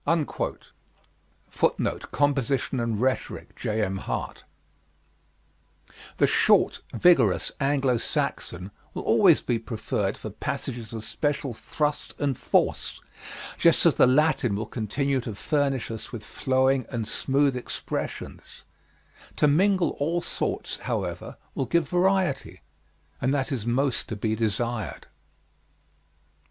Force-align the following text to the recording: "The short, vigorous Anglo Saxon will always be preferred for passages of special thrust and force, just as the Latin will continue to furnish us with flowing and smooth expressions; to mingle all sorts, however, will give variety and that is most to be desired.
"The 0.07 0.71
short, 6.25 6.81
vigorous 6.91 7.51
Anglo 7.59 7.97
Saxon 7.99 8.71
will 8.95 9.01
always 9.03 9.41
be 9.43 9.59
preferred 9.59 10.17
for 10.17 10.29
passages 10.31 10.91
of 10.91 11.03
special 11.03 11.53
thrust 11.53 12.15
and 12.17 12.35
force, 12.35 12.99
just 13.59 13.85
as 13.85 13.93
the 13.93 14.07
Latin 14.07 14.55
will 14.55 14.65
continue 14.65 15.21
to 15.21 15.35
furnish 15.35 15.91
us 15.91 16.11
with 16.11 16.25
flowing 16.25 16.87
and 16.89 17.07
smooth 17.07 17.55
expressions; 17.55 18.65
to 19.35 19.47
mingle 19.47 19.89
all 19.99 20.23
sorts, 20.23 20.77
however, 20.77 21.37
will 21.53 21.65
give 21.67 21.87
variety 21.87 22.61
and 23.21 23.31
that 23.35 23.51
is 23.51 23.67
most 23.67 24.07
to 24.07 24.15
be 24.15 24.33
desired. 24.33 25.05